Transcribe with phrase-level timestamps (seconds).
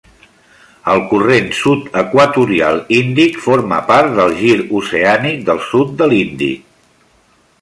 [0.93, 6.69] El Corrent Sud Equatorial Índic forma part del Gir Oceànic del sud de l'Índic.